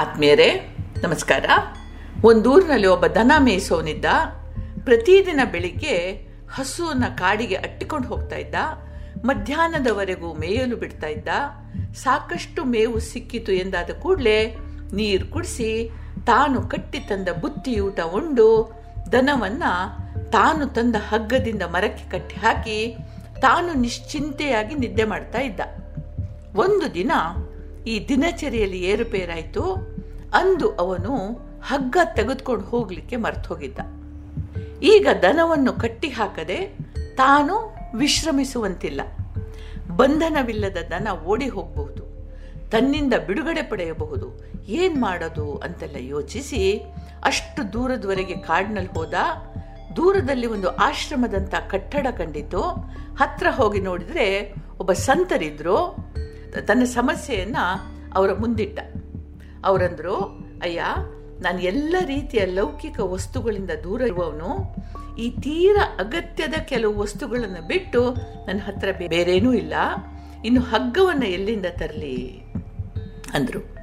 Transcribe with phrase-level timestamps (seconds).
[0.00, 1.44] ಆತ್ಮೀಯರೇ, ನಮಸ್ಕಾರ.
[2.24, 4.04] ಒಂದೂರಿನಲ್ಲಿ ಒಬ್ಬ ದನ ಮೇಯಿಸೋನಿದ್ದ.
[4.84, 6.12] ಪ್ರತಿದಿನ ಬೆಳಿಗ್ಗೆ
[6.54, 8.54] ಹಸುವನ್ನ ಕಾಡಿಗೆ ಅಟ್ಟಿಕೊಂಡು ಹೋಗ್ತಾ ಇದ್ದ.
[9.24, 11.28] ಮಧ್ಯಾಹ್ನದವರೆಗೂ ಮೇಯಲು ಬಿಡ್ತಾ ಇದ್ದ.
[11.94, 14.56] ಸಾಕಷ್ಟು ಮೇವು ಸಿಕ್ಕಿತು ಎಂದಾದ ಕೂಡಲೇ
[14.92, 15.90] ನೀರು ಕುಡಿಸಿ
[16.26, 18.72] ತಾನು ಕಟ್ಟಿ ತಂದ ಬುತ್ತಿಯೂಟ ಉಂಡು
[19.12, 19.62] ದನವನ್ನ
[20.32, 22.96] ತಾನು ತಂದ ಹಗ್ಗದಿಂದ ಮರಕ್ಕೆ ಕಟ್ಟಿ ಹಾಕಿ
[23.40, 25.60] ತಾನು ನಿಶ್ಚಿಂತೆಯಾಗಿ ನಿದ್ದೆ ಮಾಡ್ತಾ ಇದ್ದ.
[26.54, 27.12] ಒಂದು ದಿನ
[27.86, 29.72] ಈ ದಿನಚರಿಯಲ್ಲಿ ಏರುಪೇರಾಯಿತು
[30.34, 31.14] ಅಂದು ಅವನು
[31.62, 33.78] ಹಗ್ಗ ತೆಗೆದುಕೊಂಡು ಹೋಗ್ಲಿಕ್ಕೆ ಮರ್ತು ಹೋಗಿದ್ದ
[34.82, 36.78] ಈಗ ದನವನ್ನು ಕಟ್ಟಿ ಹಾಕದೆ
[37.16, 39.00] ತಾನು ವಿಶ್ರಮಿಸುವಂತಿಲ್ಲ.
[39.96, 42.08] ಬಂಧನವಿಲ್ಲದ ದನ ಓಡಿ ಹೋಗಬಹುದು.
[42.70, 44.44] ತನ್ನಿಂದ ಬಿಡುಗಡೆ ಪಡೆಯಬಹುದು.
[44.68, 46.84] ಏನ್ ಮಾಡೋದು ಅಂತೆಲ್ಲ ಯೋಚಿಸಿ
[47.24, 49.14] ಅಷ್ಟು ದೂರದವರೆಗೆ ಕಾಡಿನಲ್ಲಿ ಹೋದ.
[49.96, 52.62] ದೂರದಲ್ಲಿ ಒಂದು ಆಶ್ರಮದಂತ ಕಟ್ಟಡ ಕಂಡಿತು.
[53.18, 55.96] ಹತ್ರ ಹೋಗಿ ನೋಡಿದ್ರೆ ಒಬ್ಬ ಸಂತರಿದ್ರು.
[56.66, 57.64] ತನ್ನ ಸಮಸ್ಯೆಯನ್ನು
[58.14, 58.78] ಅವರ ಮುಂದಿಟ್ಟ.
[59.64, 60.16] ಅವರಂದರು,
[60.62, 60.82] ಅಯ್ಯ,
[61.40, 64.74] ನಾನು ಎಲ್ಲ ರೀತಿಯ ಲೌಕಿಕ ವಸ್ತುಗಳಿಂದ ದೂರ ಇರುವವನು,
[65.16, 68.14] ಈ ತೀರ ಅಗತ್ಯದ ಕೆಲವು ವಸ್ತುಗಳನ್ನು ಬಿಟ್ಟು
[68.46, 69.74] ನನ್ನ ಹತ್ರ ಬೇರೇನೂ ಇಲ್ಲ.
[70.44, 72.42] ಇನ್ನು ಹಗ್ಗವನ್ನು ಎಲ್ಲಿಂದ ತರಲಿ?
[73.34, 73.78] ಅಂದರು.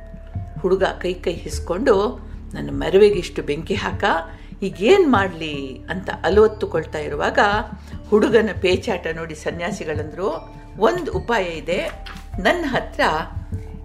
[0.60, 2.20] ಹುಡುಗ ಕೈ ಕೈ ಹಿಸ್ಕೊಂಡು,
[2.54, 4.04] ನನ್ನ ಮರವೆಗಿಷ್ಟು ಬೆಂಕಿ ಹಾಕ,
[4.64, 5.80] ಈಗೇನು ಮಾಡಲಿ?
[5.90, 7.40] ಅಂತ ಅಲವತ್ತುಕೊಳ್ತಾ ಇರುವಾಗ
[8.10, 12.08] ಹುಡುಗನ ಪೇಚಾಟ ನೋಡಿ ಸನ್ಯಾಸಿಗಳಂದರು, ಒಂದು ಉಪಾಯ ಇದೆ
[12.40, 13.02] ನನ್ನ ಹತ್ರ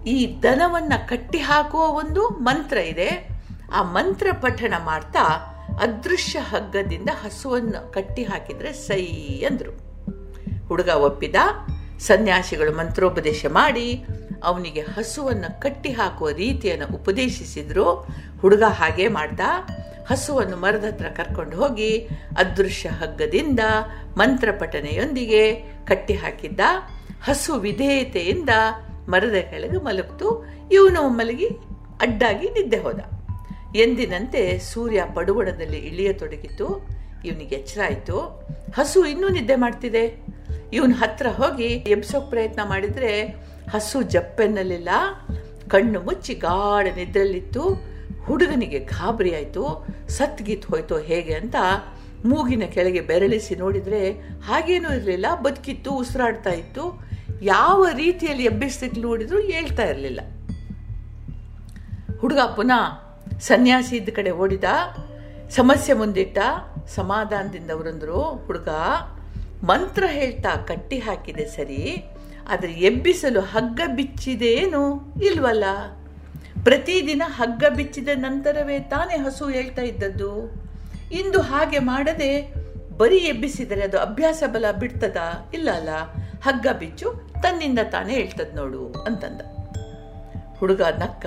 [0.05, 3.29] ಈ ದನವನ್ನು ಕಟ್ಟಿ ಹಾಕುವ ಒಂದು ಮಂತ್ರ ಇದೆ.
[3.73, 5.23] ಆ ಮಂತ್ರ ಪಠಣ ಮಾಡ್ತಾ
[5.81, 9.05] ಅದೃಶ್ಯ ಹಗ್ಗದಿಂದ ಹಸುವನ್ನು ಕಟ್ಟಿ ಹಾಕಿದರೆ ಸೈ
[9.39, 9.71] ಅಂದರು.
[10.67, 11.35] ಹುಡುಗ ಒಪ್ಪಿದ.
[11.99, 14.05] ಸನ್ಯಾಸಿಗಳು ಮಂತ್ರೋಪದೇಶ ಮಾಡಿ
[14.43, 17.93] ಅವನಿಗೆ ಹಸುವನ್ನು ಕಟ್ಟಿ ಹಾಕುವ ರೀತಿಯನ್ನು ಉಪದೇಶಿಸಿದ್ರು.
[18.41, 19.39] ಹುಡುಗ ಹಾಗೆ ಮಾಡ್ದ
[20.09, 21.97] ಹಸುವನ್ನು ಮರದ ಹತ್ರ ಕರ್ಕೊಂಡು ಹೋಗಿ
[22.37, 23.59] ಅದೃಶ್ಯ ಹಗ್ಗದಿಂದ
[24.17, 26.59] ಮಂತ್ರ ಪಠನೆಯೊಂದಿಗೆ ಕಟ್ಟಿ ಹಾಕಿದ್ದ
[27.23, 28.49] ಹಸು ವಿಧೇಯತೆಯಿಂದ
[29.09, 30.45] ಮರದ ಕೆಳಗೆ ಮಲಗ್ತು.
[30.71, 31.47] ಇವನು ಮಲಗಿ
[32.01, 32.99] ಅಡ್ಡಾಗಿ ನಿದ್ದೆ ಹೋದ.
[33.75, 36.87] ಎಂದಿನಂತೆ ಸೂರ್ಯ ಪಡುವಣದಲ್ಲಿ ಇಳಿಯತೊಡಗಿತು.
[37.25, 38.19] ಇವನಿಗೆ ಎಚ್ಚರ ಆಯಿತು
[38.75, 40.25] ಹಸು ಇನ್ನೂ ನಿದ್ದೆ ಮಾಡ್ತಿದೆ.
[40.73, 43.21] ಇವನ್ ಹತ್ರ ಹೋಗಿ ಎಬ್ಸೋಕ್ ಪ್ರಯತ್ನ ಮಾಡಿದ್ರೆ
[43.71, 44.89] ಹಸು ಜಪ್ಪೆನ್ನಲಿಲ್ಲ
[45.69, 47.61] ಕಣ್ಣು ಮುಚ್ಚಿ ಗಾಢ ನಿದ್ರಲ್ಲಿತ್ತು
[48.25, 51.55] ಹುಡುಗನಿಗೆ ಗಾಬರಿ ಆಯಿತು ಸತ್ಗಿತ್ ಹೋಯ್ತು ಹೇಗೆ ಅಂತ
[52.25, 54.11] ಮೂಗಿನ ಕೆಳಗೆ ಬೆರಳಿಸಿ ನೋಡಿದ್ರೆ
[54.43, 55.25] ಹಾಗೇನೂ ಇರಲಿಲ್ಲ.
[55.43, 57.10] ಬದುಕಿತ್ತು, ಉಸಿರಾಡ್ತಾ ಇತ್ತು.
[57.41, 60.21] ಯಾವ ರೀತಿಯಲ್ಲಿ ಎಬ್ಬಿಸ್ತಿತ್ತು ನೋಡಿದ್ರು ಹೇಳ್ತಾ ಇರಲಿಲ್ಲ.
[62.19, 62.83] ಹುಡುಗ ಪುನಃ
[63.39, 64.63] ಸನ್ಯಾಸಿ ಇದ್ದ ಕಡೆ ಓಡಿದ,
[65.49, 66.37] ಸಮಸ್ಯೆ ಮುಂದಿಟ್ಟ,
[66.95, 68.69] ಸಮಾಧಾನದಿಂದ ಅವರಂದ್ರು, ಹುಡುಗ
[69.63, 71.81] ಮಂತ್ರ ಹೇಳ್ತಾ ಕಟ್ಟಿ ಹಾಕಿದೆ, ಸರಿ,
[72.47, 74.83] ಆದರೆ ಎಬ್ಬಿಸಲು ಹಗ್ಗ ಬಿಚ್ಚಿದೇನು
[75.21, 75.65] ಇಲ್ವಲ್ಲ?
[76.63, 80.31] ಪ್ರತಿದಿನ ಹಗ್ಗ ಬಿಚ್ಚಿದ ನಂತರವೇ ತಾನೇ ಹಸು ಹೇಳ್ತಾ ಇದ್ದದ್ದು.
[81.11, 82.31] ಇಂದು ಹಾಗೆ ಮಾಡದೆ
[82.97, 85.49] ಬರೀ ಎಬ್ಬಿಸಿದರೆ ಅದು ಅಭ್ಯಾಸ ಬಲ ಬಿಡ್ತದಾ?
[85.53, 85.89] ಇಲ್ಲ ಅಲ್ಲ,
[86.41, 89.41] ಹಗ್ಗ ಬಿಚ್ಚು ತನ್ನಿಂದ ತಾನೇ ಹೇಳ್ತದ್ ನೋಡು ಅಂತಂದ.
[90.57, 91.25] ಹುಡುಗ ನಕ್ಕ,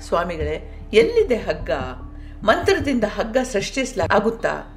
[0.00, 1.70] ಸ್ವಾಮಿಗಳೇ, ಎಲ್ಲಿದೆ ಹಗ್ಗ?
[2.42, 4.72] ಮಂತ್ರದಿಂದ ಹಗ್ಗ ಸೃಷ್ಟಿಸಲಾಗುತ್ತಾ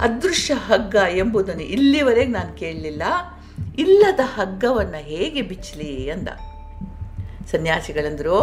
[0.00, 3.02] ಅದೃಶ್ಯ ಹಗ್ಗ ಎಂಬುದನ್ನು ಇಲ್ಲಿವರೆಗೆ ನಾನು ಕೇಳಲಿಲ್ಲ.
[3.78, 6.28] ಇಲ್ಲದ ಹಗ್ಗವನ್ನು ಹೇಗೆ ಬಿಚ್ಚಲಿ ಅಂದ.
[7.50, 8.40] ಸನ್ಯಾಸಿಗಳಂದ್ರು,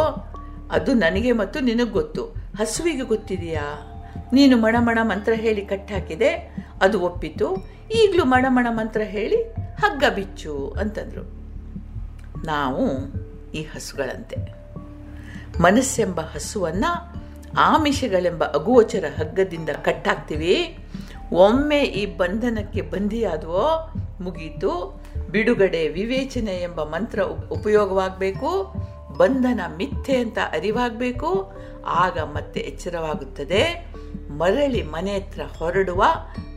[0.72, 2.26] ಅದು ನನಗೆ ಮತ್ತು ನಿನಗೆ ಗೊತ್ತು.
[2.60, 3.88] ಹಸುವಿಗೆ ಗೊತ್ತಿದೆಯಾ?
[4.34, 7.56] ನೀನು ಮಣಮಣ ಮಂತ್ರ ಹೇಳಿ ಕಟ್ಟಾಕಿದೆ, ಅದು ಒಪ್ಪಿತು.
[7.94, 11.41] ಈಗಲೂ ಮಣಮಣ ಮಂತ್ರ ಹೇಳಿ ಹಗ್ಗ ಬಿಚ್ಚು ಅಂತಂದ್ರು.
[12.46, 12.90] ನಾವು
[13.54, 14.36] ಈ ಹಸುಗಳಂತೆ.
[15.62, 17.22] ಮನಸ್ಸೆಂಬ ಹಸುವನ್ನು
[17.60, 20.78] ಆಮಿಷಗಳೆಂಬ ಅಗೋಚರ ಹಗ್ಗದಿಂದ ಕಟ್ಟಾಕ್ತೀವಿ.
[21.32, 25.02] ಒಮ್ಮೆ ಈ ಬಂಧನಕ್ಕೆ ಬಂಧಿಯಾದವೋ, ಮುಗೀತು.
[25.30, 27.22] ಬಿಡುಗಡೆ ವಿವೇಚನೆ ಎಂಬ ಮಂತ್ರ
[27.52, 28.74] ಉಪಯೋಗವಾಗಬೇಕು.
[29.18, 31.52] ಬಂಧನ ಮಿಥ್ಯೆ ಅಂತ ಅರಿವಾಗಬೇಕು.
[31.86, 33.94] ಆಗ ಮತ್ತೆ ಎಚ್ಚರವಾಗುತ್ತದೆ.
[34.30, 36.04] ಮರಳಿ ಮನೆ ಹತ್ರ ಹೊರಡುವ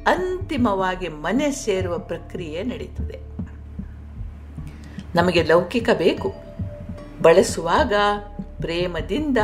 [0.07, 3.34] ಅಂತಿಮವಾಗಿ ಮನೆ ಸೇರುವ ಪ್ರಕ್ರಿಯೆ ನಡೀತದೆ.
[5.15, 6.35] ನಮಗೆ ಲೌಕಿಕ ಬೇಕು.
[7.23, 7.93] ಬಳಸುವಾಗ
[8.61, 9.39] ಪ್ರೇಮದಿಂದ,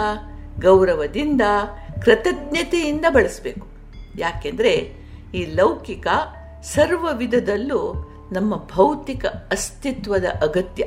[0.61, 1.41] ಗೌರವದಿಂದ,
[2.05, 3.67] ಕೃತಜ್ಞತೆಯಿಂದ ಬಳಸಬೇಕು.
[4.19, 4.93] ಯಾಕೆಂದರೆ
[5.35, 6.07] ಈ ಲೌಕಿಕ
[6.63, 10.85] ಸರ್ವ ವಿಧದಲ್ಲೂ ನಮ್ಮ ಭೌತಿಕ ಅಸ್ತಿತ್ವದ ಅಗತ್ಯ.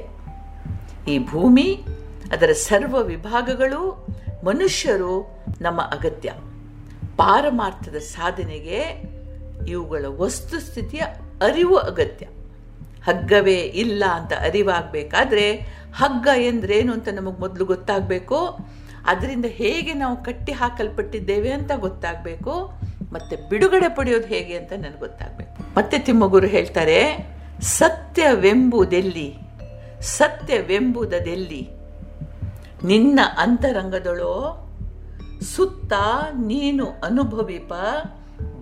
[1.07, 1.83] ಈ ಭೂಮಿ,
[2.31, 4.07] ಅದರ ಸರ್ವ ವಿಭಾಗಗಳು
[4.45, 6.33] ಮನುಷ್ಯರು ನಮ್ಮ ಅಗತ್ಯ.
[7.17, 9.03] ಪಾರಮಾರ್ಥದ ಸಾಧನೆಗೆ
[9.67, 10.99] ಇವುಗಳ ವಸ್ತುಸ್ಥಿತಿಯ
[11.41, 12.27] ಅರಿವು ಅಗತ್ಯ.
[13.05, 15.53] ಹಗ್ಗವೇ ಇಲ್ಲ ಅಂತ ಅರಿವಾಗಬೇಕಾದ್ರೆ
[15.95, 18.57] ಹಗ್ಗ ಎಂದ್ರೇನು ಅಂತ ನಮಗೆ ಮೊದಲು ಗೊತ್ತಾಗಬೇಕು.
[19.05, 22.71] ಅದರಿಂದ ಹೇಗೆ ನಾವು ಕಟ್ಟಿ ಹಾಕಲ್ಪಟ್ಟಿದ್ದೇವೆ ಅಂತ ಗೊತ್ತಾಗಬೇಕು.
[23.13, 25.75] ಮತ್ತೆ ಬಿಡುಗಡೆ ಪಡೆಯೋದು ಹೇಗೆ ಅಂತ ನನಗೆ ಗೊತ್ತಾಗಬೇಕು.
[25.77, 27.29] ಮತ್ತೆ ತಿಮ್ಮಗುರು ಹೇಳ್ತಾರೆ,
[27.61, 29.35] ಸತ್ಯವೆಂಬುದೆಲ್ಲಿ?
[30.01, 31.69] ಸತ್ಯವೆಂಬುದೆಲ್ಲಿ
[32.83, 34.59] ನಿನ್ನ ಅಂತರಂಗದಳೋ
[35.55, 35.93] ಸುತ್ತ
[36.33, 37.73] ನೀನು ಅನುಭವಿಪ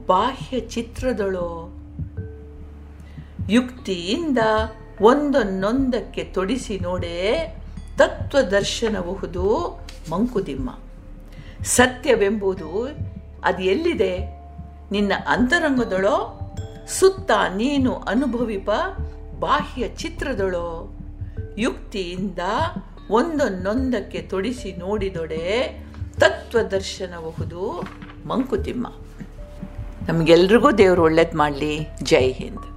[0.07, 1.77] ಬಾಹ್ಯ ಚಿತ್ರದಳೋ?
[3.49, 4.37] ಯುಕ್ತಿಯಿಂದ
[5.01, 7.47] ಒಂದನ್ನೊಂದಕ್ಕೆ ತೊಡಿಸಿ ನೋಡೆ
[7.97, 9.59] ತತ್ವದರ್ಶನಬಹುದು
[10.11, 10.79] ಮಂಕುದಿಮ್ಮ.
[11.63, 12.89] ಸತ್ಯವೆಂಬುದು
[13.43, 14.19] ಅದು ಎಲ್ಲಿದೆ?
[14.91, 16.39] ನಿನ್ನ ಅಂತರಂಗದೊಳೋ?
[16.87, 18.69] ಸುತ್ತ ನೀನು ಅನುಭವಿಪ
[19.39, 20.97] ಬಾಹ್ಯ ಚಿತ್ರದೊಳೋ?
[21.57, 22.39] ಯುಕ್ತಿಯಿಂದ
[23.09, 25.77] ಒಂದೊಂದೊಂದಕ್ಕೆ ತೊಡಿಸಿ ನೋಡಿದೊಡೆ
[26.19, 27.83] ತತ್ವದರ್ಶನಬಹುದು
[28.27, 28.87] ಮಂಕುತಿಮ್ಮ.
[30.07, 31.87] ನಮಗೆಲ್ರಿಗೂ ದೇವರು ಒಳ್ಳೇದು ಮಾಡಲಿ.
[32.03, 32.70] ಜೈ ಹಿಂದ್.